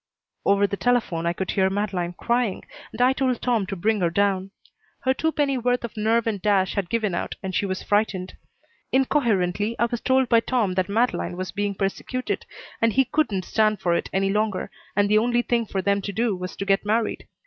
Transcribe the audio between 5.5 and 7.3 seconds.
worth of nerve and dash had given